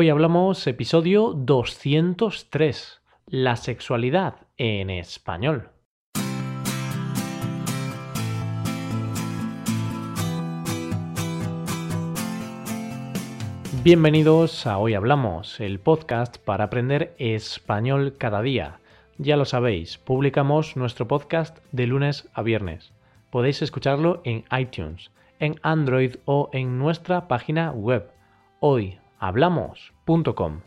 Hoy 0.00 0.10
hablamos 0.10 0.64
episodio 0.68 1.32
203, 1.32 3.00
la 3.26 3.56
sexualidad 3.56 4.46
en 4.56 4.90
español. 4.90 5.70
Bienvenidos 13.82 14.68
a 14.68 14.78
Hoy 14.78 14.94
Hablamos, 14.94 15.58
el 15.58 15.80
podcast 15.80 16.38
para 16.38 16.66
aprender 16.66 17.16
español 17.18 18.14
cada 18.18 18.40
día. 18.40 18.78
Ya 19.16 19.36
lo 19.36 19.46
sabéis, 19.46 19.98
publicamos 19.98 20.76
nuestro 20.76 21.08
podcast 21.08 21.58
de 21.72 21.88
lunes 21.88 22.28
a 22.34 22.42
viernes. 22.42 22.92
Podéis 23.32 23.62
escucharlo 23.62 24.20
en 24.22 24.44
iTunes, 24.56 25.10
en 25.40 25.56
Android 25.62 26.18
o 26.24 26.50
en 26.52 26.78
nuestra 26.78 27.26
página 27.26 27.72
web 27.72 28.12
hoyhablamos.com. 29.20 30.60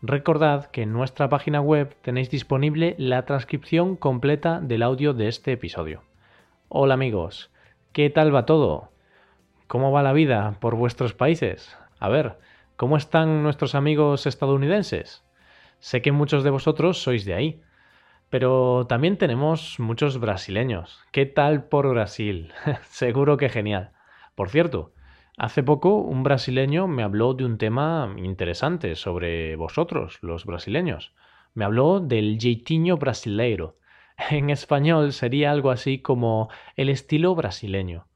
Recordad 0.00 0.66
que 0.66 0.82
en 0.82 0.92
nuestra 0.92 1.28
página 1.28 1.60
web 1.60 1.94
tenéis 2.02 2.30
disponible 2.30 2.94
la 2.98 3.24
transcripción 3.24 3.96
completa 3.96 4.60
del 4.60 4.82
audio 4.82 5.12
de 5.12 5.28
este 5.28 5.52
episodio. 5.52 6.02
Hola 6.68 6.94
amigos, 6.94 7.50
¿qué 7.92 8.10
tal 8.10 8.34
va 8.34 8.46
todo? 8.46 8.90
¿Cómo 9.66 9.92
va 9.92 10.02
la 10.02 10.12
vida 10.12 10.56
por 10.60 10.74
vuestros 10.74 11.14
países? 11.14 11.76
A 12.00 12.08
ver, 12.08 12.38
¿cómo 12.76 12.96
están 12.96 13.42
nuestros 13.42 13.74
amigos 13.74 14.26
estadounidenses? 14.26 15.24
Sé 15.78 16.02
que 16.02 16.12
muchos 16.12 16.44
de 16.44 16.50
vosotros 16.50 17.02
sois 17.02 17.24
de 17.24 17.34
ahí, 17.34 17.62
pero 18.30 18.86
también 18.88 19.18
tenemos 19.18 19.78
muchos 19.78 20.18
brasileños. 20.18 21.04
¿Qué 21.12 21.26
tal 21.26 21.64
por 21.64 21.88
Brasil? 21.88 22.52
Seguro 22.84 23.36
que 23.36 23.48
genial. 23.48 23.92
Por 24.34 24.48
cierto, 24.48 24.92
Hace 25.38 25.62
poco 25.62 25.96
un 25.96 26.22
brasileño 26.22 26.86
me 26.86 27.02
habló 27.02 27.32
de 27.32 27.46
un 27.46 27.56
tema 27.56 28.14
interesante 28.18 28.94
sobre 28.96 29.56
vosotros, 29.56 30.18
los 30.20 30.44
brasileños. 30.44 31.14
Me 31.54 31.64
habló 31.64 32.00
del 32.00 32.38
jeitinho 32.38 32.96
brasileiro. 32.96 33.78
En 34.30 34.50
español 34.50 35.12
sería 35.12 35.50
algo 35.50 35.70
así 35.70 36.00
como 36.00 36.50
el 36.76 36.90
estilo 36.90 37.34
brasileño. 37.34 38.06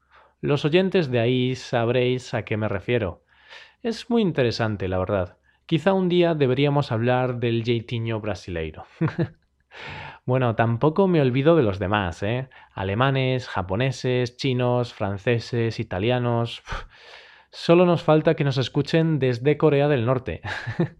Los 0.41 0.63
oyentes 0.63 1.09
de 1.09 1.19
ahí 1.19 1.55
sabréis 1.55 2.35
a 2.35 2.45
qué 2.45 2.55
me 2.55 2.67
refiero. 2.67 3.23
Es 3.81 4.09
muy 4.09 4.21
interesante, 4.21 4.87
la 4.87 4.99
verdad. 4.99 5.37
Quizá 5.65 5.93
un 5.93 6.09
día 6.09 6.35
deberíamos 6.35 6.91
hablar 6.91 7.39
del 7.39 7.63
jeitinho 7.63 8.21
brasileiro. 8.21 8.85
bueno, 10.27 10.55
tampoco 10.55 11.07
me 11.07 11.21
olvido 11.21 11.55
de 11.55 11.63
los 11.63 11.79
demás, 11.79 12.21
¿eh? 12.21 12.49
Alemanes, 12.73 13.47
japoneses, 13.47 14.35
chinos, 14.35 14.93
franceses, 14.93 15.79
italianos. 15.79 16.63
Solo 17.49 17.85
nos 17.85 18.03
falta 18.03 18.35
que 18.35 18.43
nos 18.43 18.57
escuchen 18.57 19.19
desde 19.19 19.57
Corea 19.57 19.87
del 19.87 20.05
Norte. 20.05 20.41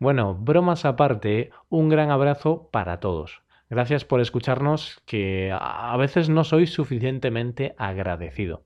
bueno, 0.00 0.34
bromas 0.34 0.86
aparte, 0.86 1.50
un 1.68 1.90
gran 1.90 2.10
abrazo 2.10 2.70
para 2.72 2.98
todos. 2.98 3.42
Gracias 3.68 4.06
por 4.06 4.22
escucharnos, 4.22 5.02
que 5.04 5.54
a 5.54 5.94
veces 5.98 6.30
no 6.30 6.42
soy 6.42 6.66
suficientemente 6.66 7.74
agradecido. 7.76 8.64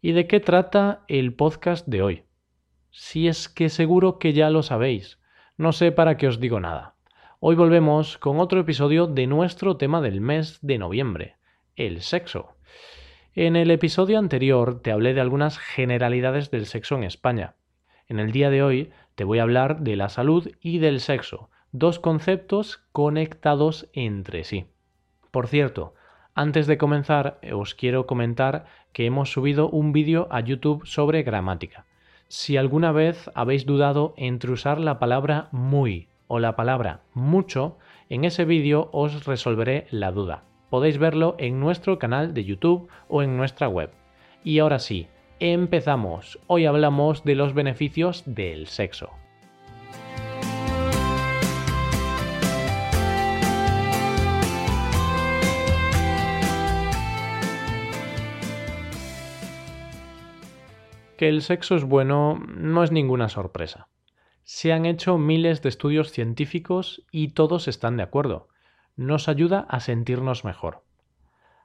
¿Y 0.00 0.12
de 0.12 0.26
qué 0.26 0.40
trata 0.40 1.04
el 1.08 1.34
podcast 1.34 1.86
de 1.86 2.00
hoy? 2.00 2.24
Si 2.90 3.28
es 3.28 3.50
que 3.50 3.68
seguro 3.68 4.18
que 4.18 4.32
ya 4.32 4.48
lo 4.48 4.62
sabéis. 4.62 5.20
No 5.58 5.72
sé 5.72 5.92
para 5.92 6.16
qué 6.16 6.26
os 6.26 6.40
digo 6.40 6.58
nada. 6.58 6.96
Hoy 7.44 7.56
volvemos 7.56 8.18
con 8.18 8.38
otro 8.38 8.60
episodio 8.60 9.08
de 9.08 9.26
nuestro 9.26 9.76
tema 9.76 10.00
del 10.00 10.20
mes 10.20 10.60
de 10.62 10.78
noviembre, 10.78 11.34
el 11.74 12.00
sexo. 12.00 12.54
En 13.34 13.56
el 13.56 13.72
episodio 13.72 14.20
anterior 14.20 14.80
te 14.80 14.92
hablé 14.92 15.12
de 15.12 15.22
algunas 15.22 15.58
generalidades 15.58 16.52
del 16.52 16.66
sexo 16.66 16.94
en 16.94 17.02
España. 17.02 17.56
En 18.06 18.20
el 18.20 18.30
día 18.30 18.48
de 18.48 18.62
hoy 18.62 18.92
te 19.16 19.24
voy 19.24 19.40
a 19.40 19.42
hablar 19.42 19.80
de 19.80 19.96
la 19.96 20.08
salud 20.08 20.52
y 20.60 20.78
del 20.78 21.00
sexo, 21.00 21.50
dos 21.72 21.98
conceptos 21.98 22.84
conectados 22.92 23.88
entre 23.92 24.44
sí. 24.44 24.66
Por 25.32 25.48
cierto, 25.48 25.94
antes 26.36 26.68
de 26.68 26.78
comenzar 26.78 27.40
os 27.52 27.74
quiero 27.74 28.06
comentar 28.06 28.66
que 28.92 29.04
hemos 29.04 29.32
subido 29.32 29.68
un 29.68 29.92
vídeo 29.92 30.28
a 30.30 30.38
YouTube 30.38 30.86
sobre 30.86 31.24
gramática. 31.24 31.86
Si 32.28 32.56
alguna 32.56 32.92
vez 32.92 33.28
habéis 33.34 33.66
dudado 33.66 34.14
entre 34.16 34.52
usar 34.52 34.78
la 34.78 35.00
palabra 35.00 35.48
muy 35.50 36.08
o 36.32 36.38
la 36.38 36.56
palabra 36.56 37.00
mucho, 37.12 37.76
en 38.08 38.24
ese 38.24 38.44
vídeo 38.44 38.88
os 38.92 39.26
resolveré 39.26 39.86
la 39.90 40.12
duda 40.12 40.44
podéis 40.72 40.96
verlo 40.96 41.34
en 41.38 41.60
nuestro 41.60 41.98
canal 41.98 42.32
de 42.32 42.46
YouTube 42.46 42.88
o 43.06 43.22
en 43.22 43.36
nuestra 43.36 43.68
web. 43.68 43.90
Y 44.42 44.58
ahora 44.58 44.78
sí, 44.78 45.06
empezamos. 45.38 46.38
Hoy 46.46 46.64
hablamos 46.64 47.24
de 47.24 47.34
los 47.34 47.52
beneficios 47.52 48.22
del 48.24 48.68
sexo. 48.68 49.10
Que 61.18 61.28
el 61.28 61.42
sexo 61.42 61.76
es 61.76 61.84
bueno 61.84 62.40
no 62.48 62.82
es 62.82 62.90
ninguna 62.92 63.28
sorpresa. 63.28 63.91
Se 64.44 64.72
han 64.72 64.86
hecho 64.86 65.18
miles 65.18 65.62
de 65.62 65.68
estudios 65.68 66.10
científicos 66.10 67.04
y 67.10 67.28
todos 67.28 67.68
están 67.68 67.96
de 67.96 68.02
acuerdo 68.02 68.48
nos 68.96 69.28
ayuda 69.28 69.66
a 69.68 69.80
sentirnos 69.80 70.44
mejor. 70.44 70.84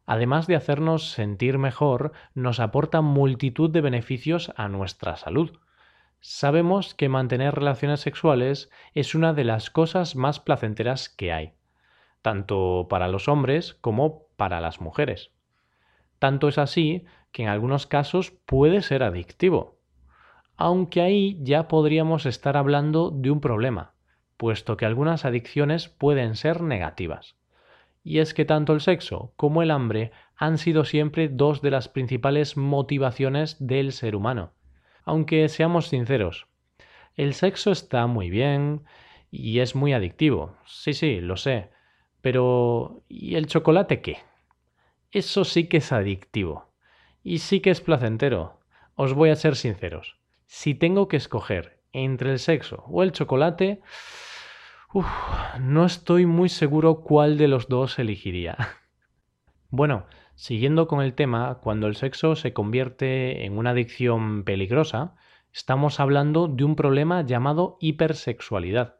Además 0.05 0.47
de 0.47 0.55
hacernos 0.55 1.11
sentir 1.11 1.57
mejor, 1.57 2.13
nos 2.33 2.59
aporta 2.59 3.01
multitud 3.01 3.69
de 3.69 3.81
beneficios 3.81 4.53
a 4.55 4.69
nuestra 4.69 5.17
salud. 5.17 5.51
Sabemos 6.21 6.95
que 6.95 7.09
mantener 7.09 7.55
relaciones 7.55 7.99
sexuales 7.99 8.69
es 8.93 9.15
una 9.15 9.33
de 9.33 9.43
las 9.43 9.69
cosas 9.69 10.15
más 10.15 10.39
placenteras 10.39 11.09
que 11.09 11.33
hay, 11.33 11.53
tanto 12.21 12.87
para 12.89 13.09
los 13.09 13.27
hombres 13.27 13.73
como 13.81 14.27
para 14.37 14.61
las 14.61 14.79
mujeres. 14.79 15.31
Tanto 16.19 16.47
es 16.47 16.57
así 16.57 17.05
que 17.31 17.43
en 17.43 17.49
algunos 17.49 17.85
casos 17.85 18.31
puede 18.31 18.81
ser 18.81 19.03
adictivo, 19.03 19.76
aunque 20.57 21.01
ahí 21.01 21.39
ya 21.41 21.67
podríamos 21.67 22.25
estar 22.25 22.57
hablando 22.57 23.11
de 23.11 23.31
un 23.31 23.39
problema 23.39 23.93
puesto 24.37 24.77
que 24.77 24.85
algunas 24.85 25.25
adicciones 25.25 25.89
pueden 25.89 26.35
ser 26.35 26.61
negativas. 26.61 27.35
Y 28.03 28.19
es 28.19 28.33
que 28.33 28.45
tanto 28.45 28.73
el 28.73 28.81
sexo 28.81 29.33
como 29.35 29.61
el 29.61 29.71
hambre 29.71 30.11
han 30.37 30.57
sido 30.57 30.85
siempre 30.85 31.27
dos 31.27 31.61
de 31.61 31.71
las 31.71 31.89
principales 31.89 32.55
motivaciones 32.55 33.57
del 33.59 33.91
ser 33.91 34.15
humano. 34.15 34.53
Aunque 35.03 35.49
seamos 35.49 35.87
sinceros, 35.87 36.47
el 37.15 37.33
sexo 37.33 37.71
está 37.71 38.07
muy 38.07 38.29
bien 38.29 38.83
y 39.31 39.59
es 39.59 39.75
muy 39.75 39.93
adictivo. 39.93 40.55
Sí, 40.65 40.93
sí, 40.93 41.19
lo 41.19 41.35
sé. 41.35 41.69
Pero 42.21 43.03
¿y 43.09 43.35
el 43.35 43.47
chocolate 43.47 44.01
qué? 44.01 44.19
Eso 45.11 45.43
sí 45.43 45.67
que 45.67 45.77
es 45.77 45.91
adictivo. 45.91 46.71
Y 47.23 47.39
sí 47.39 47.59
que 47.59 47.71
es 47.71 47.81
placentero. 47.81 48.59
Os 48.95 49.13
voy 49.13 49.31
a 49.31 49.35
ser 49.35 49.55
sinceros. 49.55 50.16
Si 50.47 50.73
tengo 50.75 51.09
que 51.09 51.17
escoger 51.17 51.83
entre 51.91 52.31
el 52.31 52.39
sexo 52.39 52.85
o 52.87 53.03
el 53.03 53.11
chocolate, 53.11 53.81
no 55.59 55.85
estoy 55.85 56.25
muy 56.25 56.47
seguro 56.47 57.01
cuál 57.01 57.37
de 57.37 57.49
los 57.49 57.67
dos 57.67 57.99
elegiría. 57.99 58.57
bueno, 59.69 60.05
siguiendo 60.35 60.87
con 60.87 61.01
el 61.01 61.13
tema, 61.15 61.59
cuando 61.61 61.87
el 61.87 61.97
sexo 61.97 62.37
se 62.37 62.53
convierte 62.53 63.45
en 63.45 63.57
una 63.57 63.71
adicción 63.71 64.45
peligrosa, 64.45 65.15
estamos 65.51 65.99
hablando 65.99 66.47
de 66.47 66.63
un 66.63 66.77
problema 66.77 67.23
llamado 67.23 67.77
hipersexualidad. 67.81 68.95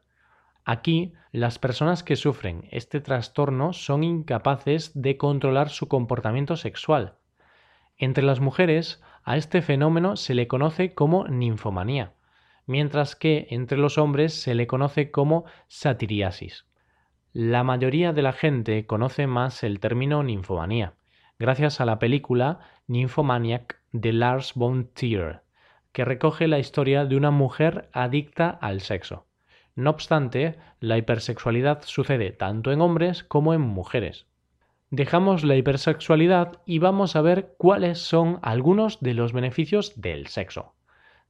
Aquí, 0.66 1.14
las 1.32 1.58
personas 1.58 2.02
que 2.02 2.16
sufren 2.16 2.68
este 2.70 3.00
trastorno 3.00 3.72
son 3.72 4.04
incapaces 4.04 4.92
de 4.94 5.16
controlar 5.16 5.70
su 5.70 5.88
comportamiento 5.88 6.56
sexual. 6.56 7.16
Entre 7.96 8.22
las 8.22 8.38
mujeres, 8.38 9.02
a 9.24 9.36
este 9.36 9.62
fenómeno 9.62 10.16
se 10.16 10.34
le 10.34 10.48
conoce 10.48 10.94
como 10.94 11.26
ninfomanía 11.28 12.14
mientras 12.68 13.16
que 13.16 13.48
entre 13.50 13.78
los 13.78 13.98
hombres 13.98 14.34
se 14.34 14.54
le 14.54 14.68
conoce 14.68 15.10
como 15.10 15.46
satiriasis. 15.66 16.66
La 17.32 17.64
mayoría 17.64 18.12
de 18.12 18.22
la 18.22 18.32
gente 18.32 18.86
conoce 18.86 19.26
más 19.26 19.64
el 19.64 19.80
término 19.80 20.22
ninfomanía, 20.22 20.94
gracias 21.38 21.80
a 21.80 21.86
la 21.86 21.98
película 21.98 22.60
Nymphomaniac 22.86 23.80
de 23.92 24.12
Lars 24.12 24.52
von 24.54 24.92
Trier, 24.92 25.40
que 25.92 26.04
recoge 26.04 26.46
la 26.46 26.58
historia 26.58 27.06
de 27.06 27.16
una 27.16 27.30
mujer 27.30 27.88
adicta 27.92 28.50
al 28.50 28.82
sexo. 28.82 29.26
No 29.74 29.88
obstante, 29.90 30.58
la 30.78 30.98
hipersexualidad 30.98 31.82
sucede 31.84 32.32
tanto 32.32 32.70
en 32.70 32.82
hombres 32.82 33.24
como 33.24 33.54
en 33.54 33.62
mujeres. 33.62 34.26
Dejamos 34.90 35.44
la 35.44 35.54
hipersexualidad 35.56 36.62
y 36.64 36.78
vamos 36.78 37.14
a 37.14 37.20
ver 37.20 37.54
cuáles 37.58 37.98
son 37.98 38.38
algunos 38.42 39.00
de 39.00 39.12
los 39.12 39.34
beneficios 39.34 40.00
del 40.00 40.28
sexo. 40.28 40.74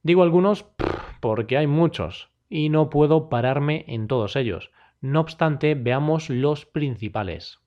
Digo 0.01 0.23
algunos 0.23 0.65
porque 1.19 1.57
hay 1.57 1.67
muchos 1.67 2.31
y 2.49 2.69
no 2.69 2.89
puedo 2.89 3.27
pararme 3.27 3.83
en 3.89 4.07
todos 4.07 4.37
ellos. 4.37 4.71
No 5.01 5.19
obstante, 5.19 5.75
veamos 5.75 6.29
los 6.29 6.65
principales. 6.65 7.59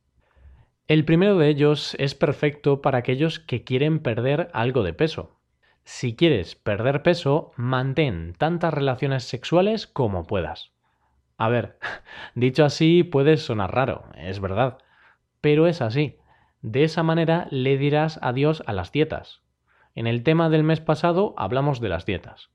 El 0.89 1.05
primero 1.05 1.37
de 1.37 1.49
ellos 1.49 1.95
es 1.99 2.15
perfecto 2.15 2.81
para 2.81 2.99
aquellos 2.99 3.39
que 3.39 3.63
quieren 3.63 4.01
perder 4.01 4.49
algo 4.55 4.83
de 4.83 4.95
peso. 4.95 5.39
Si 5.85 6.17
quieres 6.17 6.55
perder 6.55 7.03
peso, 7.03 7.53
mantén 7.57 8.35
tantas 8.39 8.73
relaciones 8.73 9.25
sexuales 9.25 9.87
como 9.87 10.27
puedas. 10.27 10.73
A 11.37 11.49
ver, 11.49 11.79
dicho 12.35 12.65
así 12.65 13.03
puede 13.03 13.37
sonar 13.37 13.75
raro, 13.75 14.05
es 14.17 14.41
verdad, 14.41 14.79
pero 15.43 15.67
es 15.67 15.83
así. 15.83 16.17
De 16.63 16.85
esa 16.85 17.03
manera 17.03 17.49
le 17.51 17.77
dirás 17.77 18.19
adiós 18.23 18.63
a 18.67 18.73
las 18.73 18.93
dietas. 18.93 19.43
En 19.95 20.07
el 20.07 20.23
tema 20.23 20.49
del 20.49 20.63
mes 20.63 20.81
pasado 20.81 21.35
hablamos 21.37 21.81
de 21.81 21.91
las 21.91 22.07
dietas. 22.07 22.49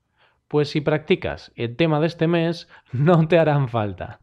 Pues 0.47 0.69
si 0.69 0.81
practicas 0.81 1.51
el 1.55 1.75
tema 1.75 1.99
de 1.99 2.07
este 2.07 2.25
mes, 2.25 2.67
no 2.91 3.27
te 3.27 3.37
harán 3.37 3.67
falta. 3.67 4.21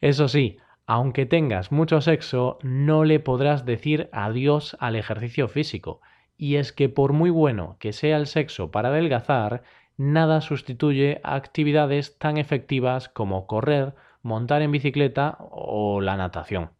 Eso 0.00 0.28
sí, 0.28 0.58
aunque 0.86 1.26
tengas 1.26 1.72
mucho 1.72 2.00
sexo, 2.00 2.58
no 2.62 3.04
le 3.04 3.18
podrás 3.18 3.64
decir 3.64 4.08
adiós 4.12 4.76
al 4.78 4.94
ejercicio 4.94 5.48
físico. 5.48 6.00
Y 6.36 6.56
es 6.56 6.72
que 6.72 6.88
por 6.88 7.12
muy 7.12 7.30
bueno 7.30 7.76
que 7.80 7.92
sea 7.92 8.18
el 8.18 8.26
sexo 8.26 8.70
para 8.70 8.90
adelgazar, 8.90 9.62
nada 9.96 10.40
sustituye 10.40 11.20
a 11.24 11.34
actividades 11.34 12.18
tan 12.18 12.36
efectivas 12.36 13.08
como 13.08 13.46
correr, 13.46 13.94
montar 14.22 14.62
en 14.62 14.70
bicicleta 14.70 15.38
o 15.40 16.00
la 16.00 16.16
natación. 16.16 16.70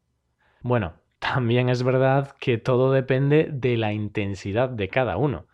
Bueno, 0.62 0.94
también 1.18 1.68
es 1.68 1.82
verdad 1.82 2.34
que 2.40 2.58
todo 2.58 2.92
depende 2.92 3.48
de 3.52 3.76
la 3.76 3.92
intensidad 3.92 4.68
de 4.68 4.88
cada 4.88 5.16
uno. 5.16 5.46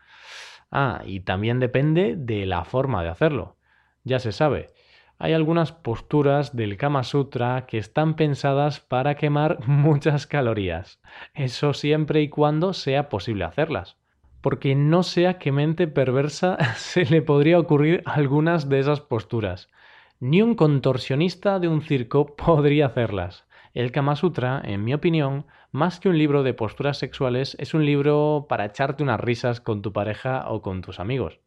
Ah, 0.71 1.03
y 1.05 1.21
también 1.21 1.61
depende 1.61 2.17
de 2.17 2.47
la 2.47 2.65
forma 2.65 3.03
de 3.03 3.09
hacerlo. 3.09 3.57
Ya 4.03 4.19
se 4.19 4.33
sabe, 4.33 4.75
hay 5.19 5.33
algunas 5.33 5.73
posturas 5.73 6.57
del 6.57 6.77
Kama 6.77 7.05
Sutra 7.05 7.67
que 7.67 7.79
están 7.79 8.15
pensadas 8.17 8.81
para 8.81 9.15
quemar 9.15 9.59
muchas 9.67 10.27
calorías. 10.27 11.01
Eso 11.35 11.73
siempre 11.73 12.21
y 12.23 12.29
cuando 12.29 12.73
sea 12.73 13.09
posible 13.09 13.45
hacerlas. 13.45 13.97
Porque 14.41 14.75
no 14.75 15.03
sea 15.03 15.39
que 15.39 15.53
mente 15.53 15.87
perversa 15.87 16.59
se 16.77 17.05
le 17.05 17.23
podría 17.23 17.59
ocurrir 17.59 18.03
algunas 18.05 18.69
de 18.69 18.81
esas 18.81 19.01
posturas. 19.01 19.71
Ni 20.21 20.43
un 20.43 20.55
contorsionista 20.55 21.59
de 21.59 21.69
un 21.69 21.83
circo 21.83 22.35
podría 22.37 22.87
hacerlas. 22.87 23.47
El 23.75 23.91
Kama 23.91 24.15
Sutra, 24.15 24.63
en 24.65 24.85
mi 24.85 24.95
opinión, 24.95 25.47
más 25.73 25.99
que 25.99 26.09
un 26.09 26.17
libro 26.17 26.45
de 26.45 26.55
posturas 26.55 26.97
sexuales, 26.97 27.57
es 27.59 27.75
un 27.75 27.85
libro 27.85 28.47
para 28.49 28.67
echarte 28.67 29.03
unas 29.03 29.19
risas 29.19 29.61
con 29.61 29.83
tu 29.83 29.93
pareja 29.93 30.49
o 30.49 30.63
con 30.63 30.81
tus 30.81 31.01
amigos. 31.01 31.41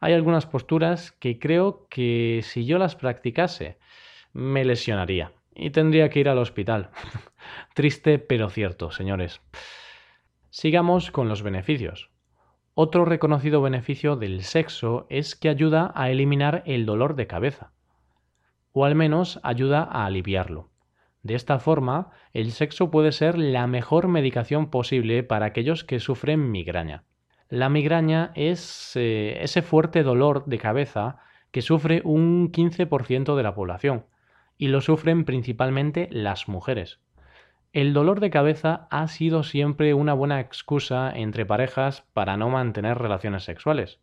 Hay 0.00 0.12
algunas 0.12 0.44
posturas 0.44 1.12
que 1.12 1.38
creo 1.38 1.86
que 1.88 2.40
si 2.42 2.66
yo 2.66 2.78
las 2.78 2.96
practicase, 2.96 3.78
me 4.32 4.64
lesionaría 4.64 5.30
y 5.54 5.70
tendría 5.70 6.10
que 6.10 6.18
ir 6.18 6.28
al 6.28 6.38
hospital. 6.38 6.90
Triste 7.74 8.18
pero 8.18 8.50
cierto, 8.50 8.90
señores. 8.90 9.40
Sigamos 10.50 11.12
con 11.12 11.28
los 11.28 11.44
beneficios. 11.44 12.10
Otro 12.74 13.04
reconocido 13.04 13.62
beneficio 13.62 14.16
del 14.16 14.42
sexo 14.42 15.06
es 15.10 15.36
que 15.36 15.48
ayuda 15.48 15.92
a 15.94 16.10
eliminar 16.10 16.64
el 16.66 16.86
dolor 16.86 17.14
de 17.14 17.28
cabeza, 17.28 17.70
o 18.72 18.84
al 18.84 18.96
menos 18.96 19.38
ayuda 19.44 19.84
a 19.84 20.06
aliviarlo. 20.06 20.71
De 21.22 21.34
esta 21.34 21.58
forma, 21.58 22.10
el 22.32 22.50
sexo 22.50 22.90
puede 22.90 23.12
ser 23.12 23.38
la 23.38 23.66
mejor 23.66 24.08
medicación 24.08 24.70
posible 24.70 25.22
para 25.22 25.46
aquellos 25.46 25.84
que 25.84 26.00
sufren 26.00 26.50
migraña. 26.50 27.04
La 27.48 27.68
migraña 27.68 28.32
es 28.34 28.92
eh, 28.96 29.38
ese 29.40 29.62
fuerte 29.62 30.02
dolor 30.02 30.46
de 30.46 30.58
cabeza 30.58 31.18
que 31.50 31.62
sufre 31.62 32.00
un 32.04 32.50
15% 32.50 33.36
de 33.36 33.42
la 33.42 33.54
población 33.54 34.06
y 34.58 34.68
lo 34.68 34.80
sufren 34.80 35.24
principalmente 35.24 36.08
las 36.10 36.48
mujeres. 36.48 37.00
El 37.72 37.94
dolor 37.94 38.20
de 38.20 38.30
cabeza 38.30 38.86
ha 38.90 39.06
sido 39.06 39.44
siempre 39.44 39.94
una 39.94 40.14
buena 40.14 40.40
excusa 40.40 41.12
entre 41.14 41.46
parejas 41.46 42.04
para 42.12 42.36
no 42.36 42.48
mantener 42.48 42.98
relaciones 42.98 43.44
sexuales. 43.44 44.00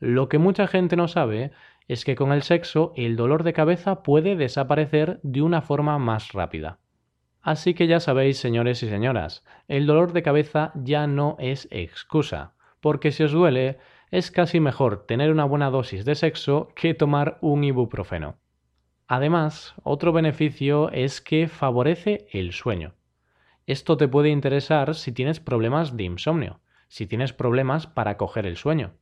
Lo 0.00 0.28
que 0.28 0.38
mucha 0.38 0.66
gente 0.66 0.96
no 0.96 1.08
sabe 1.08 1.52
es 1.88 2.04
que 2.04 2.14
con 2.14 2.32
el 2.32 2.42
sexo 2.42 2.92
el 2.96 3.16
dolor 3.16 3.42
de 3.42 3.52
cabeza 3.52 4.02
puede 4.02 4.36
desaparecer 4.36 5.20
de 5.22 5.42
una 5.42 5.62
forma 5.62 5.98
más 5.98 6.32
rápida. 6.32 6.78
Así 7.42 7.74
que 7.74 7.86
ya 7.86 8.00
sabéis, 8.00 8.38
señores 8.38 8.82
y 8.82 8.88
señoras, 8.88 9.44
el 9.68 9.86
dolor 9.86 10.12
de 10.12 10.22
cabeza 10.22 10.72
ya 10.74 11.06
no 11.06 11.36
es 11.38 11.68
excusa, 11.70 12.54
porque 12.80 13.12
si 13.12 13.22
os 13.22 13.32
duele, 13.32 13.78
es 14.10 14.30
casi 14.30 14.60
mejor 14.60 15.04
tener 15.06 15.30
una 15.30 15.44
buena 15.44 15.70
dosis 15.70 16.04
de 16.04 16.14
sexo 16.14 16.68
que 16.74 16.94
tomar 16.94 17.38
un 17.42 17.64
ibuprofeno. 17.64 18.38
Además, 19.06 19.74
otro 19.82 20.12
beneficio 20.12 20.90
es 20.90 21.20
que 21.20 21.48
favorece 21.48 22.26
el 22.32 22.52
sueño. 22.52 22.94
Esto 23.66 23.98
te 23.98 24.08
puede 24.08 24.30
interesar 24.30 24.94
si 24.94 25.12
tienes 25.12 25.40
problemas 25.40 25.96
de 25.96 26.04
insomnio, 26.04 26.60
si 26.88 27.06
tienes 27.06 27.34
problemas 27.34 27.86
para 27.86 28.16
coger 28.16 28.46
el 28.46 28.56
sueño 28.56 28.94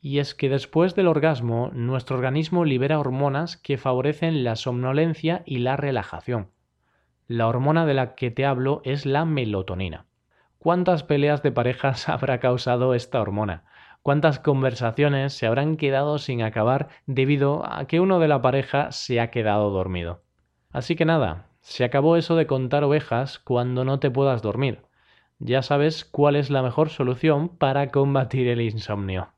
y 0.00 0.18
es 0.18 0.34
que 0.34 0.48
después 0.48 0.94
del 0.94 1.08
orgasmo 1.08 1.70
nuestro 1.72 2.16
organismo 2.16 2.64
libera 2.64 2.98
hormonas 2.98 3.56
que 3.56 3.78
favorecen 3.78 4.44
la 4.44 4.56
somnolencia 4.56 5.42
y 5.46 5.58
la 5.58 5.76
relajación. 5.76 6.50
La 7.28 7.48
hormona 7.48 7.86
de 7.86 7.94
la 7.94 8.14
que 8.14 8.30
te 8.30 8.46
hablo 8.46 8.82
es 8.84 9.06
la 9.06 9.24
melatonina. 9.24 10.06
¿Cuántas 10.58 11.02
peleas 11.02 11.42
de 11.42 11.52
parejas 11.52 12.08
habrá 12.08 12.40
causado 12.40 12.94
esta 12.94 13.20
hormona? 13.20 13.64
¿Cuántas 14.02 14.38
conversaciones 14.38 15.32
se 15.32 15.46
habrán 15.46 15.76
quedado 15.76 16.18
sin 16.18 16.42
acabar 16.42 16.88
debido 17.06 17.66
a 17.66 17.86
que 17.86 17.98
uno 17.98 18.20
de 18.20 18.28
la 18.28 18.40
pareja 18.40 18.92
se 18.92 19.20
ha 19.20 19.30
quedado 19.30 19.70
dormido? 19.70 20.22
Así 20.70 20.94
que 20.94 21.04
nada, 21.04 21.48
se 21.60 21.82
acabó 21.82 22.16
eso 22.16 22.36
de 22.36 22.46
contar 22.46 22.84
ovejas 22.84 23.40
cuando 23.40 23.84
no 23.84 23.98
te 23.98 24.10
puedas 24.10 24.42
dormir. 24.42 24.82
Ya 25.40 25.62
sabes 25.62 26.04
cuál 26.04 26.36
es 26.36 26.50
la 26.50 26.62
mejor 26.62 26.90
solución 26.90 27.48
para 27.48 27.90
combatir 27.90 28.46
el 28.46 28.60
insomnio. 28.60 29.35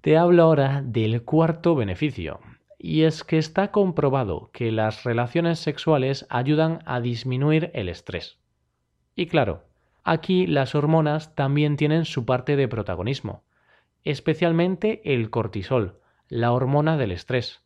Te 0.00 0.16
hablo 0.16 0.44
ahora 0.44 0.82
del 0.84 1.24
cuarto 1.24 1.74
beneficio, 1.74 2.40
y 2.78 3.02
es 3.02 3.24
que 3.24 3.38
está 3.38 3.72
comprobado 3.72 4.50
que 4.52 4.70
las 4.70 5.02
relaciones 5.02 5.58
sexuales 5.58 6.26
ayudan 6.28 6.78
a 6.86 7.00
disminuir 7.00 7.70
el 7.74 7.88
estrés. 7.88 8.38
Y 9.16 9.26
claro, 9.26 9.64
aquí 10.04 10.46
las 10.46 10.74
hormonas 10.74 11.34
también 11.34 11.76
tienen 11.76 12.04
su 12.04 12.24
parte 12.24 12.54
de 12.54 12.68
protagonismo, 12.68 13.42
especialmente 14.04 15.00
el 15.12 15.30
cortisol, 15.30 16.00
la 16.28 16.52
hormona 16.52 16.96
del 16.96 17.10
estrés. 17.10 17.64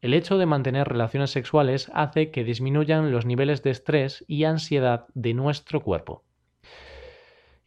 El 0.00 0.14
hecho 0.14 0.38
de 0.38 0.46
mantener 0.46 0.88
relaciones 0.88 1.30
sexuales 1.30 1.90
hace 1.94 2.30
que 2.30 2.44
disminuyan 2.44 3.10
los 3.12 3.26
niveles 3.26 3.62
de 3.62 3.70
estrés 3.70 4.24
y 4.26 4.44
ansiedad 4.44 5.06
de 5.14 5.34
nuestro 5.34 5.80
cuerpo. 5.80 6.24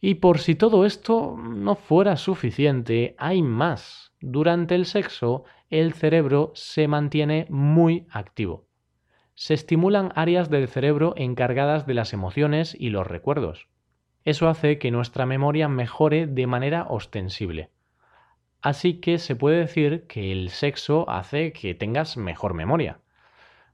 Y 0.00 0.16
por 0.16 0.38
si 0.38 0.54
todo 0.54 0.86
esto 0.86 1.36
no 1.36 1.74
fuera 1.74 2.16
suficiente, 2.16 3.16
hay 3.18 3.42
más. 3.42 4.12
Durante 4.20 4.74
el 4.74 4.86
sexo, 4.86 5.44
el 5.70 5.92
cerebro 5.92 6.52
se 6.54 6.86
mantiene 6.86 7.46
muy 7.50 8.06
activo. 8.10 8.66
Se 9.34 9.54
estimulan 9.54 10.12
áreas 10.14 10.50
del 10.50 10.68
cerebro 10.68 11.14
encargadas 11.16 11.86
de 11.86 11.94
las 11.94 12.12
emociones 12.12 12.76
y 12.78 12.90
los 12.90 13.06
recuerdos. 13.06 13.68
Eso 14.24 14.48
hace 14.48 14.78
que 14.78 14.90
nuestra 14.90 15.26
memoria 15.26 15.68
mejore 15.68 16.26
de 16.26 16.46
manera 16.46 16.86
ostensible. 16.88 17.70
Así 18.60 18.94
que 19.00 19.18
se 19.18 19.36
puede 19.36 19.58
decir 19.58 20.06
que 20.08 20.32
el 20.32 20.50
sexo 20.50 21.08
hace 21.08 21.52
que 21.52 21.74
tengas 21.74 22.16
mejor 22.16 22.54
memoria. 22.54 23.00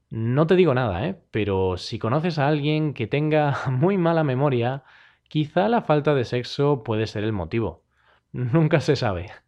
No 0.09 0.45
te 0.45 0.55
digo 0.55 0.73
nada, 0.75 1.07
¿eh? 1.07 1.19
pero 1.31 1.77
si 1.77 1.97
conoces 1.97 2.37
a 2.37 2.47
alguien 2.47 2.93
que 2.93 3.07
tenga 3.07 3.57
muy 3.71 3.97
mala 3.97 4.23
memoria, 4.23 4.83
Quizá 5.27 5.67
la 5.69 5.81
falta 5.81 6.13
de 6.13 6.25
sexo 6.25 6.83
puede 6.83 7.07
ser 7.07 7.23
el 7.23 7.33
motivo. 7.33 7.83
Nunca 8.31 8.79
se 8.79 8.95
sabe. 8.95 9.31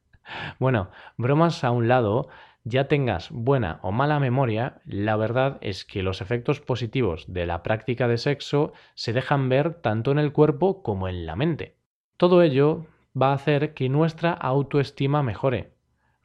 Bueno, 0.60 0.92
bromas 1.16 1.64
a 1.64 1.72
un 1.72 1.88
lado, 1.88 2.28
ya 2.66 2.90
tengas 2.90 3.32
buena 3.32 3.80
o 3.82 3.94
mala 3.94 4.20
memoria, 4.20 4.82
la 4.84 5.16
verdad 5.16 5.58
es 5.62 5.86
que 5.86 6.04
los 6.04 6.20
efectos 6.20 6.60
positivos 6.60 7.24
de 7.32 7.46
la 7.46 7.64
práctica 7.64 8.10
de 8.10 8.18
sexo 8.18 8.74
se 8.94 9.14
dejan 9.14 9.48
ver 9.48 9.76
tanto 9.76 10.12
en 10.12 10.20
el 10.20 10.34
cuerpo 10.34 10.84
como 10.84 11.08
en 11.08 11.26
la 11.26 11.38
mente. 11.38 11.78
Todo 12.18 12.42
ello 12.42 12.88
va 13.20 13.32
a 13.32 13.36
hacer 13.36 13.74
que 13.74 13.88
nuestra 13.88 14.34
autoestima 14.34 15.24
mejore. 15.24 15.72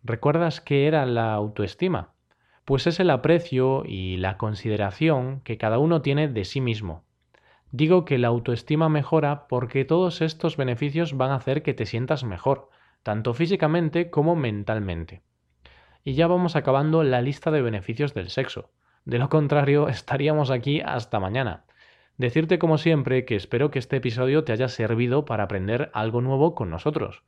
¿Recuerdas 0.02 0.61
qué 0.61 0.88
era 0.88 1.06
la 1.06 1.32
autoestima? 1.32 2.14
Pues 2.64 2.88
es 2.88 2.99
el 2.99 3.11
aprecio 3.11 3.85
y 3.87 4.16
la 4.16 4.37
consideración 4.37 5.42
que 5.42 5.59
cada 5.59 5.78
uno 5.78 6.02
tiene 6.02 6.26
de 6.26 6.44
sí 6.44 6.61
mismo. 6.61 7.04
Digo 7.74 8.04
que 8.04 8.18
la 8.18 8.28
autoestima 8.28 8.90
mejora 8.90 9.48
porque 9.48 9.86
todos 9.86 10.20
estos 10.20 10.58
beneficios 10.58 11.16
van 11.16 11.30
a 11.30 11.36
hacer 11.36 11.62
que 11.62 11.72
te 11.72 11.86
sientas 11.86 12.22
mejor, 12.22 12.68
tanto 13.02 13.32
físicamente 13.32 14.10
como 14.10 14.36
mentalmente. 14.36 15.22
Y 16.04 16.12
ya 16.12 16.26
vamos 16.26 16.54
acabando 16.54 17.02
la 17.02 17.22
lista 17.22 17.50
de 17.50 17.62
beneficios 17.62 18.12
del 18.12 18.28
sexo. 18.28 18.70
De 19.06 19.18
lo 19.18 19.30
contrario, 19.30 19.88
estaríamos 19.88 20.50
aquí 20.50 20.82
hasta 20.82 21.18
mañana. 21.18 21.64
Decirte 22.18 22.58
como 22.58 22.76
siempre 22.76 23.24
que 23.24 23.36
espero 23.36 23.70
que 23.70 23.78
este 23.78 23.96
episodio 23.96 24.44
te 24.44 24.52
haya 24.52 24.68
servido 24.68 25.24
para 25.24 25.44
aprender 25.44 25.90
algo 25.94 26.20
nuevo 26.20 26.54
con 26.54 26.68
nosotros. 26.68 27.22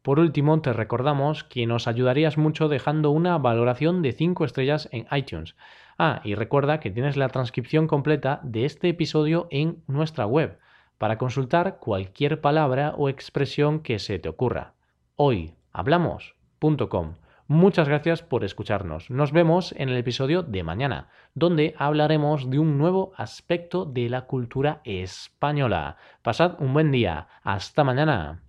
Por 0.00 0.18
último, 0.18 0.58
te 0.62 0.72
recordamos 0.72 1.44
que 1.44 1.66
nos 1.66 1.86
ayudarías 1.86 2.38
mucho 2.38 2.68
dejando 2.68 3.10
una 3.10 3.36
valoración 3.36 4.00
de 4.00 4.12
5 4.12 4.46
estrellas 4.46 4.88
en 4.90 5.06
iTunes 5.14 5.54
Ah, 5.98 6.20
y 6.24 6.34
recuerda 6.34 6.80
que 6.80 6.90
tienes 6.90 7.16
la 7.16 7.28
transcripción 7.28 7.86
completa 7.86 8.40
de 8.42 8.64
este 8.64 8.88
episodio 8.88 9.48
en 9.50 9.82
nuestra 9.86 10.26
web 10.26 10.58
para 10.98 11.18
consultar 11.18 11.78
cualquier 11.78 12.40
palabra 12.40 12.94
o 12.96 13.08
expresión 13.08 13.80
que 13.80 13.98
se 13.98 14.18
te 14.18 14.28
ocurra. 14.28 14.74
hoyhablamos.com. 15.16 17.14
Muchas 17.48 17.88
gracias 17.88 18.22
por 18.22 18.44
escucharnos. 18.44 19.10
Nos 19.10 19.32
vemos 19.32 19.74
en 19.76 19.88
el 19.88 19.96
episodio 19.96 20.42
de 20.42 20.62
mañana, 20.62 21.08
donde 21.34 21.74
hablaremos 21.76 22.48
de 22.48 22.58
un 22.58 22.78
nuevo 22.78 23.12
aspecto 23.16 23.84
de 23.84 24.08
la 24.08 24.22
cultura 24.22 24.80
española. 24.84 25.96
Pasad 26.22 26.54
un 26.60 26.72
buen 26.72 26.92
día. 26.92 27.26
Hasta 27.42 27.84
mañana. 27.84 28.42